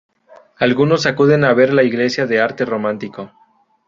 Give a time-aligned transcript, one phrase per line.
[0.57, 3.31] Algunos acuden a ver la Iglesia de arte Románico.